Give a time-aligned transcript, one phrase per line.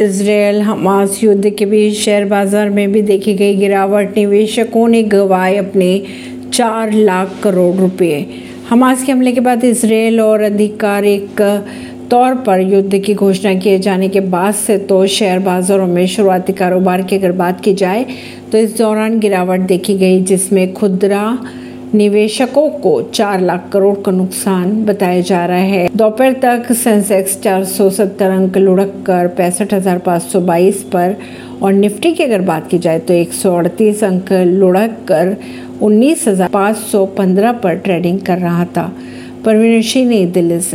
[0.00, 5.56] Israel Hamas युद्ध के बीच share बाज़ार में भी देखी गई गिरावट निवेशकों ने गंवाए
[5.56, 5.88] अपने
[6.52, 8.26] चार लाख करोड़ रुपए।
[8.68, 11.40] हमास के हमले के बाद इसराइल और आधिकारिक
[12.10, 16.52] तौर पर युद्ध की घोषणा किए जाने के बाद से तो शेयर बाजारों में शुरुआती
[16.52, 18.04] कारोबार की अगर बात की जाए
[18.52, 21.38] तो इस दौरान गिरावट देखी गई, जिसमें खुदरा
[21.96, 28.30] निवेशकों को चार लाख करोड़ का नुकसान बताया जा रहा है। दोपहर तक सेंसेक्स 470
[28.30, 29.74] अंक लुढ़क कर पैंसठ
[30.86, 31.16] पर,
[31.62, 35.36] और निफ्टी की अगर बात की जाए तो एक सौ अड़तीस अंक लुढ़क कर
[35.82, 38.90] उन्नीस हज़ार पाँच सौ पंद्रह पर ट्रेडिंग कर रहा था।
[39.44, 40.74] परवीन सिंह नई दिल्ली से